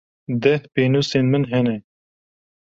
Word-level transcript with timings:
Deh 0.43 0.61
pênûsên 0.73 1.25
min 1.31 1.43
hene. 1.51 1.75